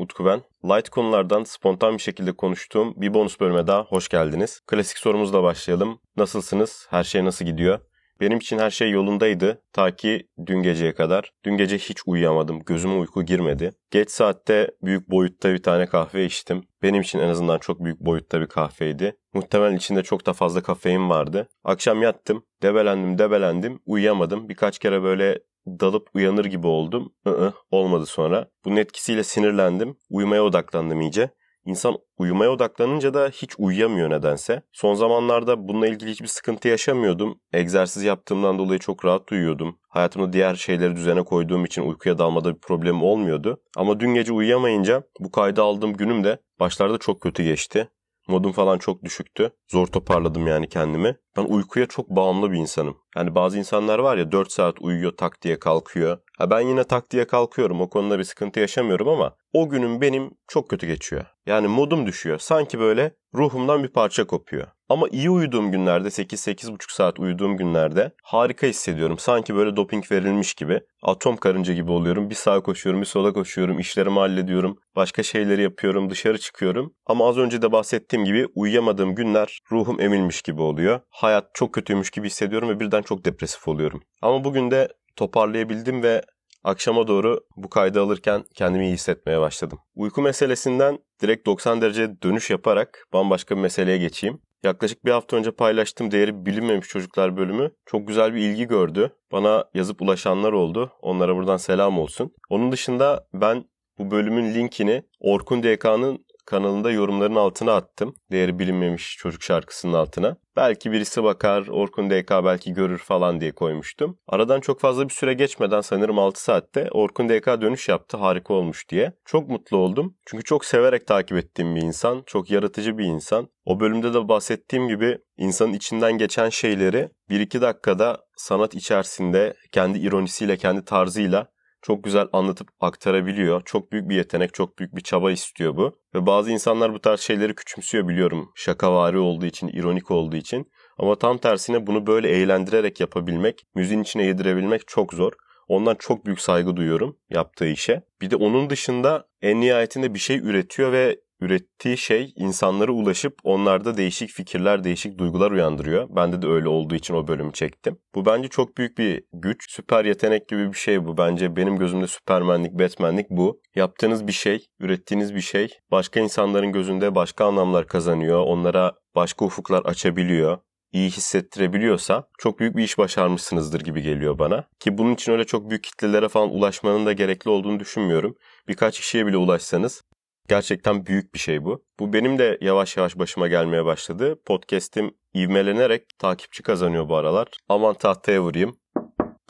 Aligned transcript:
Utku 0.00 0.24
ben. 0.24 0.42
Light 0.64 0.88
konulardan 0.88 1.44
spontan 1.44 1.94
bir 1.96 2.02
şekilde 2.02 2.32
konuştuğum 2.32 2.94
bir 2.96 3.14
bonus 3.14 3.40
bölüme 3.40 3.66
daha 3.66 3.82
hoş 3.82 4.08
geldiniz. 4.08 4.60
Klasik 4.66 4.98
sorumuzla 4.98 5.42
başlayalım. 5.42 6.00
Nasılsınız? 6.16 6.86
Her 6.90 7.04
şey 7.04 7.24
nasıl 7.24 7.44
gidiyor? 7.44 7.80
Benim 8.20 8.38
için 8.38 8.58
her 8.58 8.70
şey 8.70 8.90
yolundaydı 8.90 9.62
ta 9.72 9.96
ki 9.96 10.28
dün 10.46 10.62
geceye 10.62 10.94
kadar. 10.94 11.32
Dün 11.44 11.56
gece 11.56 11.78
hiç 11.78 11.98
uyuyamadım. 12.06 12.60
Gözüme 12.60 12.94
uyku 12.94 13.22
girmedi. 13.22 13.72
Geç 13.90 14.10
saatte 14.10 14.70
büyük 14.82 15.10
boyutta 15.10 15.52
bir 15.52 15.62
tane 15.62 15.86
kahve 15.86 16.24
içtim. 16.24 16.64
Benim 16.82 17.02
için 17.02 17.18
en 17.18 17.28
azından 17.28 17.58
çok 17.58 17.84
büyük 17.84 18.00
boyutta 18.00 18.40
bir 18.40 18.46
kahveydi. 18.46 19.16
Muhtemelen 19.34 19.76
içinde 19.76 20.02
çok 20.02 20.26
da 20.26 20.32
fazla 20.32 20.62
kafein 20.62 21.10
vardı. 21.10 21.48
Akşam 21.64 22.02
yattım, 22.02 22.44
debelendim, 22.62 23.18
debelendim, 23.18 23.80
uyuyamadım. 23.86 24.48
Birkaç 24.48 24.78
kere 24.78 25.02
böyle 25.02 25.38
dalıp 25.66 26.08
uyanır 26.14 26.44
gibi 26.44 26.66
oldum. 26.66 27.12
I-ı, 27.26 27.52
olmadı 27.70 28.06
sonra. 28.06 28.48
Bunun 28.64 28.76
etkisiyle 28.76 29.24
sinirlendim. 29.24 29.96
Uyumaya 30.10 30.44
odaklandım 30.44 31.00
iyice. 31.00 31.30
İnsan 31.64 31.98
uyumaya 32.18 32.50
odaklanınca 32.50 33.14
da 33.14 33.28
hiç 33.28 33.50
uyuyamıyor 33.58 34.10
nedense. 34.10 34.62
Son 34.72 34.94
zamanlarda 34.94 35.68
bununla 35.68 35.86
ilgili 35.86 36.10
hiçbir 36.10 36.26
sıkıntı 36.26 36.68
yaşamıyordum. 36.68 37.40
Egzersiz 37.52 38.02
yaptığımdan 38.02 38.58
dolayı 38.58 38.78
çok 38.78 39.04
rahat 39.04 39.32
uyuyordum. 39.32 39.78
Hayatımda 39.88 40.32
diğer 40.32 40.54
şeyleri 40.54 40.96
düzene 40.96 41.22
koyduğum 41.22 41.64
için 41.64 41.82
uykuya 41.82 42.18
dalmada 42.18 42.54
bir 42.54 42.60
problem 42.60 43.02
olmuyordu. 43.02 43.60
Ama 43.76 44.00
dün 44.00 44.14
gece 44.14 44.32
uyuyamayınca 44.32 45.02
bu 45.20 45.30
kaydı 45.30 45.62
aldığım 45.62 45.92
günüm 45.92 46.24
de 46.24 46.38
başlarda 46.60 46.98
çok 46.98 47.20
kötü 47.20 47.42
geçti. 47.42 47.88
Modum 48.30 48.52
falan 48.52 48.78
çok 48.78 49.04
düşüktü. 49.04 49.50
Zor 49.68 49.86
toparladım 49.86 50.46
yani 50.46 50.68
kendimi. 50.68 51.16
Ben 51.36 51.44
uykuya 51.44 51.86
çok 51.86 52.10
bağımlı 52.10 52.52
bir 52.52 52.58
insanım. 52.58 52.96
Yani 53.16 53.34
bazı 53.34 53.58
insanlar 53.58 53.98
var 53.98 54.16
ya 54.16 54.32
4 54.32 54.52
saat 54.52 54.80
uyuyor 54.80 55.12
tak 55.16 55.42
diye 55.42 55.58
kalkıyor. 55.58 56.18
Ha 56.38 56.50
ben 56.50 56.60
yine 56.60 56.84
tak 56.84 57.10
diye 57.10 57.26
kalkıyorum. 57.26 57.80
O 57.80 57.90
konuda 57.90 58.18
bir 58.18 58.24
sıkıntı 58.24 58.60
yaşamıyorum 58.60 59.08
ama 59.08 59.36
o 59.52 59.68
günüm 59.68 60.00
benim 60.00 60.30
çok 60.48 60.70
kötü 60.70 60.86
geçiyor. 60.86 61.24
Yani 61.46 61.68
modum 61.68 62.06
düşüyor. 62.06 62.38
Sanki 62.38 62.78
böyle 62.78 63.14
ruhumdan 63.34 63.82
bir 63.82 63.88
parça 63.88 64.26
kopuyor. 64.26 64.66
Ama 64.88 65.08
iyi 65.08 65.30
uyuduğum 65.30 65.72
günlerde 65.72 66.08
8-8,5 66.08 66.94
saat 66.94 67.20
uyuduğum 67.20 67.56
günlerde 67.56 68.12
harika 68.22 68.66
hissediyorum. 68.66 69.18
Sanki 69.18 69.54
böyle 69.54 69.76
doping 69.76 70.12
verilmiş 70.12 70.54
gibi. 70.54 70.80
Atom 71.02 71.36
karınca 71.36 71.74
gibi 71.74 71.92
oluyorum. 71.92 72.30
Bir 72.30 72.34
sağa 72.34 72.62
koşuyorum, 72.62 73.00
bir 73.00 73.06
sola 73.06 73.32
koşuyorum, 73.32 73.78
işlerimi 73.78 74.18
hallediyorum. 74.18 74.78
Başka 74.96 75.22
şeyleri 75.22 75.62
yapıyorum, 75.62 76.10
dışarı 76.10 76.38
çıkıyorum. 76.38 76.94
Ama 77.06 77.28
az 77.28 77.38
önce 77.38 77.62
de 77.62 77.72
bahsettiğim 77.72 78.24
gibi 78.24 78.46
uyuyamadığım 78.54 79.14
günler 79.14 79.60
ruhum 79.72 80.00
emilmiş 80.00 80.42
gibi 80.42 80.62
oluyor. 80.62 81.00
Hayat 81.10 81.50
çok 81.54 81.74
kötüymüş 81.74 82.10
gibi 82.10 82.26
hissediyorum 82.26 82.68
ve 82.68 82.80
birden 82.80 83.02
çok 83.02 83.24
depresif 83.24 83.68
oluyorum. 83.68 84.02
Ama 84.22 84.44
bugün 84.44 84.70
de 84.70 84.88
toparlayabildim 85.16 86.02
ve 86.02 86.22
Akşama 86.64 87.08
doğru 87.08 87.40
bu 87.56 87.70
kaydı 87.70 88.00
alırken 88.02 88.44
kendimi 88.54 88.86
iyi 88.86 88.92
hissetmeye 88.94 89.40
başladım. 89.40 89.78
Uyku 89.94 90.22
meselesinden 90.22 90.98
direkt 91.22 91.46
90 91.46 91.80
derece 91.80 92.22
dönüş 92.22 92.50
yaparak 92.50 93.08
bambaşka 93.12 93.56
bir 93.56 93.60
meseleye 93.60 93.98
geçeyim. 93.98 94.40
Yaklaşık 94.62 95.04
bir 95.04 95.10
hafta 95.10 95.36
önce 95.36 95.50
paylaştığım 95.50 96.10
değeri 96.10 96.46
bilinmemiş 96.46 96.88
çocuklar 96.88 97.36
bölümü 97.36 97.70
çok 97.86 98.08
güzel 98.08 98.34
bir 98.34 98.40
ilgi 98.40 98.64
gördü. 98.64 99.10
Bana 99.32 99.64
yazıp 99.74 100.02
ulaşanlar 100.02 100.52
oldu. 100.52 100.92
Onlara 101.02 101.36
buradan 101.36 101.56
selam 101.56 101.98
olsun. 101.98 102.32
Onun 102.48 102.72
dışında 102.72 103.26
ben 103.34 103.64
bu 103.98 104.10
bölümün 104.10 104.54
linkini 104.54 105.02
Orkun 105.20 105.62
DK'nın 105.62 106.24
kanalında 106.46 106.90
yorumların 106.90 107.34
altına 107.34 107.72
attım. 107.72 108.14
Değeri 108.30 108.58
bilinmemiş 108.58 109.16
çocuk 109.18 109.42
şarkısının 109.42 109.92
altına. 109.92 110.36
Belki 110.56 110.92
birisi 110.92 111.22
bakar, 111.22 111.66
Orkun 111.66 112.10
DK 112.10 112.30
belki 112.30 112.72
görür 112.72 112.98
falan 112.98 113.40
diye 113.40 113.52
koymuştum. 113.52 114.18
Aradan 114.28 114.60
çok 114.60 114.80
fazla 114.80 115.08
bir 115.08 115.14
süre 115.14 115.34
geçmeden 115.34 115.80
sanırım 115.80 116.18
6 116.18 116.42
saatte 116.42 116.88
Orkun 116.90 117.28
DK 117.28 117.46
dönüş 117.46 117.88
yaptı 117.88 118.16
harika 118.16 118.54
olmuş 118.54 118.88
diye. 118.88 119.12
Çok 119.24 119.48
mutlu 119.48 119.76
oldum. 119.76 120.16
Çünkü 120.26 120.44
çok 120.44 120.64
severek 120.64 121.06
takip 121.06 121.38
ettiğim 121.38 121.76
bir 121.76 121.82
insan. 121.82 122.22
Çok 122.26 122.50
yaratıcı 122.50 122.98
bir 122.98 123.04
insan. 123.04 123.48
O 123.64 123.80
bölümde 123.80 124.14
de 124.14 124.28
bahsettiğim 124.28 124.88
gibi 124.88 125.18
insanın 125.36 125.72
içinden 125.72 126.18
geçen 126.18 126.48
şeyleri 126.48 127.08
1-2 127.30 127.60
dakikada 127.60 128.18
sanat 128.36 128.74
içerisinde 128.74 129.54
kendi 129.72 129.98
ironisiyle, 129.98 130.56
kendi 130.56 130.84
tarzıyla 130.84 131.46
çok 131.82 132.04
güzel 132.04 132.26
anlatıp 132.32 132.68
aktarabiliyor. 132.80 133.62
Çok 133.64 133.92
büyük 133.92 134.08
bir 134.08 134.16
yetenek, 134.16 134.54
çok 134.54 134.78
büyük 134.78 134.96
bir 134.96 135.00
çaba 135.00 135.30
istiyor 135.30 135.76
bu. 135.76 135.98
Ve 136.14 136.26
bazı 136.26 136.50
insanlar 136.50 136.94
bu 136.94 137.00
tarz 137.00 137.20
şeyleri 137.20 137.54
küçümsüyor 137.54 138.08
biliyorum. 138.08 138.50
Şakavari 138.54 139.18
olduğu 139.18 139.46
için, 139.46 139.68
ironik 139.68 140.10
olduğu 140.10 140.36
için. 140.36 140.70
Ama 140.98 141.18
tam 141.18 141.38
tersine 141.38 141.86
bunu 141.86 142.06
böyle 142.06 142.28
eğlendirerek 142.28 143.00
yapabilmek, 143.00 143.66
müziğin 143.74 144.02
içine 144.02 144.24
yedirebilmek 144.24 144.88
çok 144.88 145.14
zor. 145.14 145.32
Ondan 145.68 145.96
çok 145.98 146.26
büyük 146.26 146.40
saygı 146.40 146.76
duyuyorum 146.76 147.16
yaptığı 147.30 147.66
işe. 147.66 148.02
Bir 148.20 148.30
de 148.30 148.36
onun 148.36 148.70
dışında 148.70 149.28
en 149.42 149.60
nihayetinde 149.60 150.14
bir 150.14 150.18
şey 150.18 150.38
üretiyor 150.38 150.92
ve 150.92 151.20
ürettiği 151.40 151.96
şey 151.96 152.32
insanlara 152.36 152.92
ulaşıp 152.92 153.34
onlarda 153.44 153.96
değişik 153.96 154.30
fikirler, 154.30 154.84
değişik 154.84 155.18
duygular 155.18 155.50
uyandırıyor. 155.50 156.08
Bende 156.16 156.42
de 156.42 156.46
öyle 156.46 156.68
olduğu 156.68 156.94
için 156.94 157.14
o 157.14 157.28
bölümü 157.28 157.52
çektim. 157.52 157.98
Bu 158.14 158.26
bence 158.26 158.48
çok 158.48 158.76
büyük 158.76 158.98
bir 158.98 159.22
güç. 159.32 159.70
Süper 159.70 160.04
yetenek 160.04 160.48
gibi 160.48 160.72
bir 160.72 160.78
şey 160.78 161.04
bu. 161.06 161.16
Bence 161.16 161.56
benim 161.56 161.78
gözümde 161.78 162.06
süpermenlik, 162.06 162.72
batmanlik 162.72 163.30
bu. 163.30 163.60
Yaptığınız 163.74 164.26
bir 164.26 164.32
şey, 164.32 164.66
ürettiğiniz 164.80 165.34
bir 165.34 165.40
şey 165.40 165.68
başka 165.90 166.20
insanların 166.20 166.72
gözünde 166.72 167.14
başka 167.14 167.44
anlamlar 167.44 167.86
kazanıyor. 167.86 168.40
Onlara 168.46 168.92
başka 169.14 169.44
ufuklar 169.44 169.82
açabiliyor 169.82 170.58
iyi 170.92 171.10
hissettirebiliyorsa 171.10 172.28
çok 172.38 172.58
büyük 172.58 172.76
bir 172.76 172.84
iş 172.84 172.98
başarmışsınızdır 172.98 173.80
gibi 173.80 174.02
geliyor 174.02 174.38
bana. 174.38 174.64
Ki 174.80 174.98
bunun 174.98 175.14
için 175.14 175.32
öyle 175.32 175.44
çok 175.44 175.70
büyük 175.70 175.84
kitlelere 175.84 176.28
falan 176.28 176.50
ulaşmanın 176.50 177.06
da 177.06 177.12
gerekli 177.12 177.50
olduğunu 177.50 177.80
düşünmüyorum. 177.80 178.34
Birkaç 178.68 179.00
kişiye 179.00 179.26
bile 179.26 179.36
ulaşsanız 179.36 180.02
Gerçekten 180.50 181.06
büyük 181.06 181.34
bir 181.34 181.38
şey 181.38 181.64
bu. 181.64 181.84
Bu 182.00 182.12
benim 182.12 182.38
de 182.38 182.58
yavaş 182.60 182.96
yavaş 182.96 183.18
başıma 183.18 183.48
gelmeye 183.48 183.84
başladı. 183.84 184.42
Podcast'im 184.46 185.14
ivmelenerek 185.36 186.18
takipçi 186.18 186.62
kazanıyor 186.62 187.08
bu 187.08 187.16
aralar. 187.16 187.48
Aman 187.68 187.94
tahtaya 187.94 188.42
vurayım. 188.42 188.76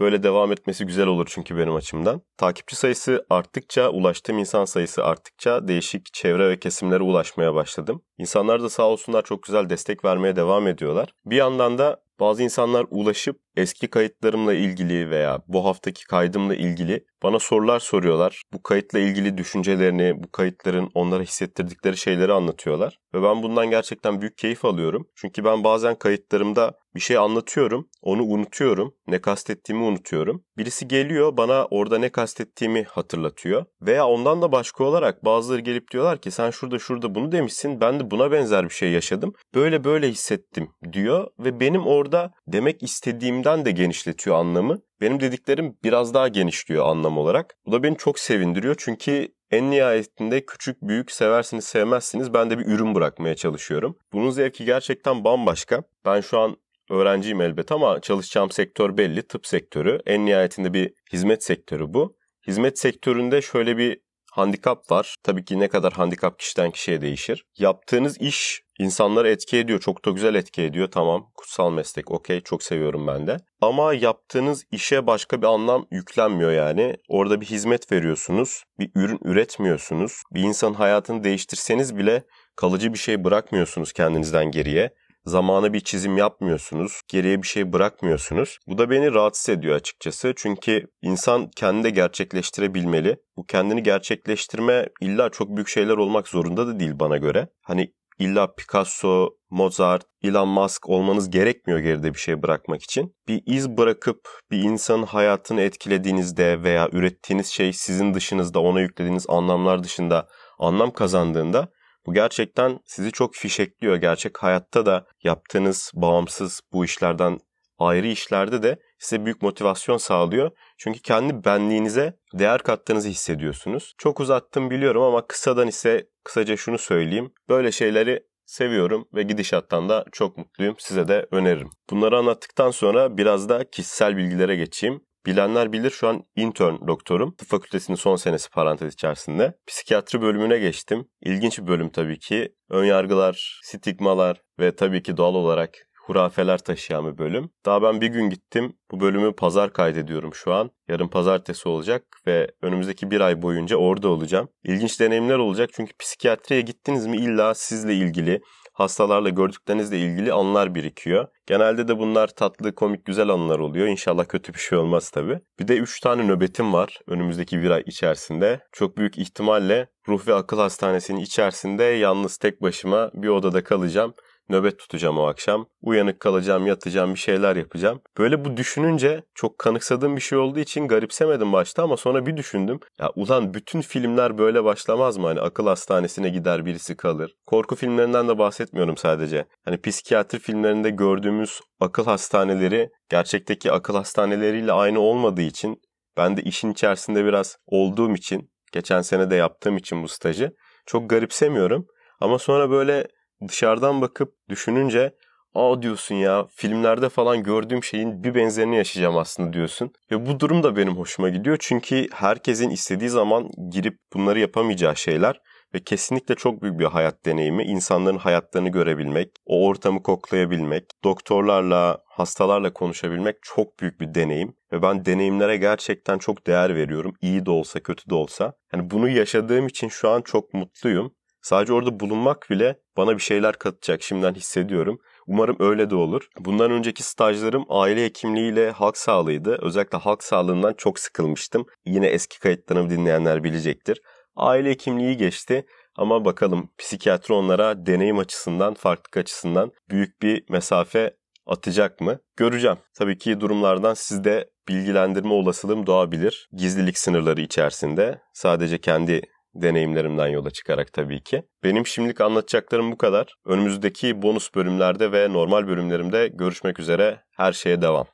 Böyle 0.00 0.22
devam 0.22 0.52
etmesi 0.52 0.86
güzel 0.86 1.06
olur 1.06 1.26
çünkü 1.30 1.56
benim 1.56 1.74
açımdan. 1.74 2.22
Takipçi 2.36 2.76
sayısı 2.76 3.26
arttıkça, 3.30 3.90
ulaştığım 3.90 4.38
insan 4.38 4.64
sayısı 4.64 5.04
arttıkça 5.04 5.68
değişik 5.68 6.12
çevre 6.12 6.48
ve 6.48 6.58
kesimlere 6.58 7.02
ulaşmaya 7.02 7.54
başladım. 7.54 8.02
İnsanlar 8.18 8.62
da 8.62 8.68
sağ 8.68 8.88
olsunlar 8.88 9.22
çok 9.22 9.42
güzel 9.42 9.70
destek 9.70 10.04
vermeye 10.04 10.36
devam 10.36 10.66
ediyorlar. 10.66 11.08
Bir 11.26 11.36
yandan 11.36 11.78
da 11.78 12.02
bazı 12.20 12.42
insanlar 12.42 12.86
ulaşıp 12.90 13.40
eski 13.60 13.88
kayıtlarımla 13.88 14.54
ilgili 14.54 15.10
veya 15.10 15.42
bu 15.48 15.64
haftaki 15.64 16.06
kaydımla 16.06 16.54
ilgili 16.54 17.04
bana 17.22 17.38
sorular 17.38 17.80
soruyorlar. 17.80 18.42
Bu 18.52 18.62
kayıtla 18.62 18.98
ilgili 18.98 19.38
düşüncelerini, 19.38 20.22
bu 20.22 20.30
kayıtların 20.30 20.90
onlara 20.94 21.22
hissettirdikleri 21.22 21.96
şeyleri 21.96 22.32
anlatıyorlar. 22.32 22.98
Ve 23.14 23.22
ben 23.22 23.42
bundan 23.42 23.70
gerçekten 23.70 24.20
büyük 24.20 24.38
keyif 24.38 24.64
alıyorum. 24.64 25.08
Çünkü 25.14 25.44
ben 25.44 25.64
bazen 25.64 25.94
kayıtlarımda 25.94 26.72
bir 26.94 27.00
şey 27.00 27.16
anlatıyorum, 27.16 27.88
onu 28.02 28.22
unutuyorum, 28.22 28.94
ne 29.06 29.20
kastettiğimi 29.20 29.84
unutuyorum. 29.84 30.44
Birisi 30.56 30.88
geliyor 30.88 31.36
bana 31.36 31.64
orada 31.64 31.98
ne 31.98 32.08
kastettiğimi 32.08 32.84
hatırlatıyor. 32.84 33.64
Veya 33.82 34.06
ondan 34.06 34.42
da 34.42 34.52
başka 34.52 34.84
olarak 34.84 35.24
bazıları 35.24 35.60
gelip 35.60 35.90
diyorlar 35.90 36.20
ki 36.20 36.30
sen 36.30 36.50
şurada 36.50 36.78
şurada 36.78 37.14
bunu 37.14 37.32
demişsin, 37.32 37.80
ben 37.80 38.00
de 38.00 38.10
buna 38.10 38.32
benzer 38.32 38.64
bir 38.64 38.74
şey 38.74 38.90
yaşadım. 38.90 39.32
Böyle 39.54 39.84
böyle 39.84 40.08
hissettim 40.08 40.68
diyor 40.92 41.30
ve 41.38 41.60
benim 41.60 41.86
orada 41.86 42.32
demek 42.46 42.82
istediğimden 42.82 43.49
de 43.64 43.70
genişletiyor 43.70 44.36
anlamı. 44.36 44.78
Benim 45.00 45.20
dediklerim 45.20 45.76
biraz 45.84 46.14
daha 46.14 46.28
genişliyor 46.28 46.86
anlam 46.86 47.18
olarak. 47.18 47.56
Bu 47.66 47.72
da 47.72 47.82
beni 47.82 47.96
çok 47.96 48.18
sevindiriyor 48.18 48.74
çünkü 48.78 49.28
en 49.50 49.70
nihayetinde 49.70 50.46
küçük 50.46 50.82
büyük 50.82 51.12
seversiniz 51.12 51.64
sevmezsiniz 51.64 52.34
ben 52.34 52.50
de 52.50 52.58
bir 52.58 52.66
ürün 52.66 52.94
bırakmaya 52.94 53.36
çalışıyorum. 53.36 53.96
Bunun 54.12 54.30
zevki 54.30 54.64
gerçekten 54.64 55.24
bambaşka. 55.24 55.82
Ben 56.04 56.20
şu 56.20 56.38
an 56.38 56.56
öğrenciyim 56.90 57.40
elbet 57.40 57.72
ama 57.72 58.00
çalışacağım 58.00 58.50
sektör 58.50 58.96
belli 58.96 59.22
tıp 59.22 59.46
sektörü. 59.46 60.00
En 60.06 60.26
nihayetinde 60.26 60.72
bir 60.72 60.92
hizmet 61.12 61.44
sektörü 61.44 61.94
bu. 61.94 62.16
Hizmet 62.46 62.78
sektöründe 62.78 63.42
şöyle 63.42 63.76
bir 63.76 64.00
handikap 64.30 64.90
var. 64.90 65.16
Tabii 65.22 65.44
ki 65.44 65.60
ne 65.60 65.68
kadar 65.68 65.92
handikap 65.92 66.38
kişiden 66.38 66.70
kişiye 66.70 67.00
değişir. 67.00 67.44
Yaptığınız 67.58 68.20
iş 68.20 68.62
insanları 68.78 69.28
etki 69.28 69.58
ediyor. 69.58 69.80
Çok 69.80 70.04
da 70.04 70.10
güzel 70.10 70.34
etki 70.34 70.62
ediyor. 70.62 70.88
Tamam 70.90 71.30
kutsal 71.34 71.70
meslek 71.72 72.10
okey 72.10 72.40
çok 72.40 72.62
seviyorum 72.62 73.06
ben 73.06 73.26
de. 73.26 73.36
Ama 73.60 73.94
yaptığınız 73.94 74.64
işe 74.72 75.06
başka 75.06 75.42
bir 75.42 75.46
anlam 75.46 75.86
yüklenmiyor 75.90 76.52
yani. 76.52 76.96
Orada 77.08 77.40
bir 77.40 77.46
hizmet 77.46 77.92
veriyorsunuz. 77.92 78.64
Bir 78.78 78.90
ürün 78.94 79.18
üretmiyorsunuz. 79.24 80.22
Bir 80.34 80.42
insanın 80.42 80.74
hayatını 80.74 81.24
değiştirseniz 81.24 81.96
bile 81.96 82.22
kalıcı 82.56 82.92
bir 82.92 82.98
şey 82.98 83.24
bırakmıyorsunuz 83.24 83.92
kendinizden 83.92 84.50
geriye 84.50 84.90
zamana 85.24 85.72
bir 85.72 85.80
çizim 85.80 86.16
yapmıyorsunuz, 86.16 87.00
geriye 87.08 87.42
bir 87.42 87.46
şey 87.46 87.72
bırakmıyorsunuz. 87.72 88.58
Bu 88.66 88.78
da 88.78 88.90
beni 88.90 89.14
rahatsız 89.14 89.48
ediyor 89.48 89.76
açıkçası. 89.76 90.32
Çünkü 90.36 90.86
insan 91.02 91.50
kendini 91.56 91.84
de 91.84 91.90
gerçekleştirebilmeli. 91.90 93.16
Bu 93.36 93.46
kendini 93.46 93.82
gerçekleştirme 93.82 94.88
illa 95.00 95.30
çok 95.30 95.56
büyük 95.56 95.68
şeyler 95.68 95.96
olmak 95.96 96.28
zorunda 96.28 96.66
da 96.66 96.80
değil 96.80 96.92
bana 96.94 97.16
göre. 97.16 97.48
Hani 97.62 97.92
illa 98.18 98.54
Picasso, 98.54 99.28
Mozart, 99.50 100.02
Elon 100.22 100.48
Musk 100.48 100.88
olmanız 100.88 101.30
gerekmiyor 101.30 101.80
geride 101.80 102.14
bir 102.14 102.18
şey 102.18 102.42
bırakmak 102.42 102.82
için. 102.82 103.14
Bir 103.28 103.42
iz 103.46 103.70
bırakıp 103.70 104.20
bir 104.50 104.58
insanın 104.58 105.02
hayatını 105.02 105.60
etkilediğinizde 105.60 106.62
veya 106.62 106.88
ürettiğiniz 106.92 107.46
şey 107.46 107.72
sizin 107.72 108.14
dışınızda 108.14 108.60
ona 108.60 108.80
yüklediğiniz 108.80 109.26
anlamlar 109.28 109.82
dışında 109.82 110.28
anlam 110.58 110.90
kazandığında 110.90 111.68
bu 112.06 112.14
gerçekten 112.14 112.80
sizi 112.86 113.12
çok 113.12 113.34
fişekliyor. 113.34 113.96
Gerçek 113.96 114.38
hayatta 114.38 114.86
da 114.86 115.06
yaptığınız 115.24 115.92
bağımsız 115.94 116.60
bu 116.72 116.84
işlerden 116.84 117.38
ayrı 117.78 118.06
işlerde 118.06 118.62
de 118.62 118.78
size 118.98 119.24
büyük 119.24 119.42
motivasyon 119.42 119.96
sağlıyor. 119.96 120.50
Çünkü 120.78 121.00
kendi 121.00 121.44
benliğinize 121.44 122.18
değer 122.34 122.62
kattığınızı 122.62 123.08
hissediyorsunuz. 123.08 123.94
Çok 123.98 124.20
uzattım 124.20 124.70
biliyorum 124.70 125.02
ama 125.02 125.26
kısadan 125.26 125.68
ise 125.68 126.08
kısaca 126.24 126.56
şunu 126.56 126.78
söyleyeyim. 126.78 127.32
Böyle 127.48 127.72
şeyleri 127.72 128.22
seviyorum 128.44 129.08
ve 129.14 129.22
gidişattan 129.22 129.88
da 129.88 130.04
çok 130.12 130.38
mutluyum. 130.38 130.74
Size 130.78 131.08
de 131.08 131.26
öneririm. 131.30 131.70
Bunları 131.90 132.18
anlattıktan 132.18 132.70
sonra 132.70 133.16
biraz 133.16 133.48
da 133.48 133.70
kişisel 133.70 134.16
bilgilere 134.16 134.56
geçeyim. 134.56 135.04
Bilenler 135.26 135.72
bilir 135.72 135.90
şu 135.90 136.08
an 136.08 136.24
intern 136.36 136.86
doktorum. 136.88 137.34
Tıp 137.34 137.48
fakültesinin 137.48 137.96
son 137.96 138.16
senesi 138.16 138.50
parantez 138.50 138.94
içerisinde. 138.94 139.54
Psikiyatri 139.66 140.22
bölümüne 140.22 140.58
geçtim. 140.58 141.08
İlginç 141.20 141.58
bir 141.58 141.66
bölüm 141.66 141.90
tabii 141.90 142.18
ki. 142.18 142.54
Önyargılar, 142.70 143.60
stigmalar 143.64 144.42
ve 144.60 144.76
tabii 144.76 145.02
ki 145.02 145.16
doğal 145.16 145.34
olarak 145.34 145.70
hurafeler 146.10 146.58
taşıyan 146.58 147.12
bir 147.12 147.18
bölüm. 147.18 147.50
Daha 147.66 147.82
ben 147.82 148.00
bir 148.00 148.06
gün 148.06 148.30
gittim. 148.30 148.72
Bu 148.90 149.00
bölümü 149.00 149.32
pazar 149.32 149.72
kaydediyorum 149.72 150.34
şu 150.34 150.52
an. 150.52 150.70
Yarın 150.88 151.08
pazartesi 151.08 151.68
olacak 151.68 152.04
ve 152.26 152.50
önümüzdeki 152.62 153.10
bir 153.10 153.20
ay 153.20 153.42
boyunca 153.42 153.76
orada 153.76 154.08
olacağım. 154.08 154.48
İlginç 154.64 155.00
deneyimler 155.00 155.38
olacak 155.38 155.70
çünkü 155.72 155.92
psikiyatriye 155.98 156.60
gittiniz 156.60 157.06
mi 157.06 157.16
illa 157.16 157.54
sizle 157.54 157.94
ilgili 157.94 158.40
hastalarla 158.80 159.28
gördüklerinizle 159.28 159.98
ilgili 159.98 160.32
anılar 160.32 160.74
birikiyor. 160.74 161.26
Genelde 161.46 161.88
de 161.88 161.98
bunlar 161.98 162.28
tatlı, 162.28 162.74
komik, 162.74 163.04
güzel 163.04 163.28
anılar 163.28 163.58
oluyor. 163.58 163.86
İnşallah 163.86 164.24
kötü 164.28 164.54
bir 164.54 164.58
şey 164.58 164.78
olmaz 164.78 165.10
tabii. 165.10 165.40
Bir 165.60 165.68
de 165.68 165.76
3 165.76 166.00
tane 166.00 166.28
nöbetim 166.28 166.72
var 166.72 167.00
önümüzdeki 167.06 167.62
bir 167.62 167.70
ay 167.70 167.82
içerisinde. 167.86 168.60
Çok 168.72 168.96
büyük 168.96 169.18
ihtimalle 169.18 169.88
ruh 170.08 170.26
ve 170.26 170.34
akıl 170.34 170.58
hastanesinin 170.58 171.20
içerisinde 171.20 171.84
yalnız 171.84 172.36
tek 172.36 172.62
başıma 172.62 173.10
bir 173.14 173.28
odada 173.28 173.64
kalacağım 173.64 174.14
nöbet 174.50 174.78
tutacağım 174.78 175.18
o 175.18 175.26
akşam. 175.26 175.66
Uyanık 175.82 176.20
kalacağım, 176.20 176.66
yatacağım, 176.66 177.14
bir 177.14 177.18
şeyler 177.18 177.56
yapacağım. 177.56 178.00
Böyle 178.18 178.44
bu 178.44 178.56
düşününce 178.56 179.22
çok 179.34 179.58
kanıksadığım 179.58 180.16
bir 180.16 180.20
şey 180.20 180.38
olduğu 180.38 180.60
için 180.60 180.88
garipsemedim 180.88 181.52
başta 181.52 181.82
ama 181.82 181.96
sonra 181.96 182.26
bir 182.26 182.36
düşündüm. 182.36 182.80
Ya 183.00 183.10
ulan 183.16 183.54
bütün 183.54 183.80
filmler 183.80 184.38
böyle 184.38 184.64
başlamaz 184.64 185.16
mı? 185.16 185.26
Hani 185.26 185.40
akıl 185.40 185.66
hastanesine 185.66 186.28
gider 186.28 186.66
birisi 186.66 186.96
kalır. 186.96 187.34
Korku 187.46 187.76
filmlerinden 187.76 188.28
de 188.28 188.38
bahsetmiyorum 188.38 188.96
sadece. 188.96 189.46
Hani 189.64 189.80
psikiyatri 189.80 190.38
filmlerinde 190.38 190.90
gördüğümüz 190.90 191.60
akıl 191.80 192.04
hastaneleri 192.04 192.90
gerçekteki 193.08 193.72
akıl 193.72 193.94
hastaneleriyle 193.94 194.72
aynı 194.72 195.00
olmadığı 195.00 195.42
için 195.42 195.82
ben 196.16 196.36
de 196.36 196.42
işin 196.42 196.72
içerisinde 196.72 197.24
biraz 197.24 197.56
olduğum 197.66 198.14
için 198.14 198.50
geçen 198.72 199.00
sene 199.00 199.30
de 199.30 199.36
yaptığım 199.36 199.76
için 199.76 200.02
bu 200.02 200.08
stajı 200.08 200.52
çok 200.86 201.10
garipsemiyorum. 201.10 201.86
Ama 202.20 202.38
sonra 202.38 202.70
böyle 202.70 203.06
dışarıdan 203.48 204.00
bakıp 204.00 204.34
düşününce 204.48 205.14
aa 205.54 205.82
diyorsun 205.82 206.14
ya 206.14 206.46
filmlerde 206.50 207.08
falan 207.08 207.42
gördüğüm 207.42 207.84
şeyin 207.84 208.24
bir 208.24 208.34
benzerini 208.34 208.76
yaşayacağım 208.76 209.16
aslında 209.16 209.52
diyorsun. 209.52 209.92
Ve 210.10 210.26
bu 210.26 210.40
durum 210.40 210.62
da 210.62 210.76
benim 210.76 210.96
hoşuma 210.96 211.28
gidiyor 211.28 211.56
çünkü 211.60 212.06
herkesin 212.12 212.70
istediği 212.70 213.10
zaman 213.10 213.50
girip 213.70 213.98
bunları 214.14 214.38
yapamayacağı 214.38 214.96
şeyler 214.96 215.40
ve 215.74 215.80
kesinlikle 215.80 216.34
çok 216.34 216.62
büyük 216.62 216.78
bir 216.78 216.84
hayat 216.84 217.26
deneyimi. 217.26 217.62
insanların 217.62 218.18
hayatlarını 218.18 218.68
görebilmek, 218.68 219.30
o 219.46 219.66
ortamı 219.66 220.02
koklayabilmek, 220.02 220.84
doktorlarla, 221.04 221.98
hastalarla 222.06 222.72
konuşabilmek 222.72 223.36
çok 223.42 223.80
büyük 223.80 224.00
bir 224.00 224.14
deneyim. 224.14 224.54
Ve 224.72 224.82
ben 224.82 225.04
deneyimlere 225.04 225.56
gerçekten 225.56 226.18
çok 226.18 226.46
değer 226.46 226.76
veriyorum. 226.76 227.14
İyi 227.22 227.46
de 227.46 227.50
olsa, 227.50 227.80
kötü 227.80 228.10
de 228.10 228.14
olsa. 228.14 228.52
Yani 228.72 228.90
bunu 228.90 229.08
yaşadığım 229.08 229.66
için 229.66 229.88
şu 229.88 230.10
an 230.10 230.22
çok 230.22 230.54
mutluyum. 230.54 231.12
Sadece 231.42 231.72
orada 231.72 232.00
bulunmak 232.00 232.46
bile 232.50 232.78
bana 232.96 233.16
bir 233.16 233.22
şeyler 233.22 233.58
katacak 233.58 234.02
şimdiden 234.02 234.34
hissediyorum. 234.34 234.98
Umarım 235.26 235.56
öyle 235.60 235.90
de 235.90 235.94
olur. 235.94 236.28
Bundan 236.38 236.70
önceki 236.70 237.02
stajlarım 237.02 237.64
aile 237.68 238.04
hekimliğiyle 238.04 238.70
halk 238.70 238.96
sağlığıydı. 238.96 239.58
Özellikle 239.62 239.98
halk 239.98 240.24
sağlığından 240.24 240.74
çok 240.74 240.98
sıkılmıştım. 240.98 241.66
Yine 241.84 242.06
eski 242.06 242.40
kayıtlarımı 242.40 242.90
dinleyenler 242.90 243.44
bilecektir. 243.44 244.00
Aile 244.36 244.70
hekimliği 244.70 245.16
geçti 245.16 245.66
ama 245.96 246.24
bakalım 246.24 246.70
psikiyatri 246.78 247.34
onlara 247.34 247.86
deneyim 247.86 248.18
açısından, 248.18 248.74
farklılık 248.74 249.16
açısından 249.16 249.72
büyük 249.90 250.22
bir 250.22 250.44
mesafe 250.48 251.16
atacak 251.46 252.00
mı? 252.00 252.18
Göreceğim. 252.36 252.76
Tabii 252.94 253.18
ki 253.18 253.40
durumlardan 253.40 253.94
sizde 253.94 254.50
bilgilendirme 254.68 255.32
olasılığım 255.32 255.86
doğabilir. 255.86 256.48
Gizlilik 256.52 256.98
sınırları 256.98 257.40
içerisinde. 257.40 258.22
Sadece 258.34 258.80
kendi 258.80 259.22
deneyimlerimden 259.54 260.28
yola 260.28 260.50
çıkarak 260.50 260.92
tabii 260.92 261.22
ki. 261.22 261.42
Benim 261.64 261.86
şimdilik 261.86 262.20
anlatacaklarım 262.20 262.92
bu 262.92 262.98
kadar. 262.98 263.34
Önümüzdeki 263.44 264.22
bonus 264.22 264.54
bölümlerde 264.54 265.12
ve 265.12 265.32
normal 265.32 265.66
bölümlerimde 265.66 266.28
görüşmek 266.28 266.80
üzere. 266.80 267.20
Her 267.36 267.52
şeye 267.52 267.82
devam. 267.82 268.06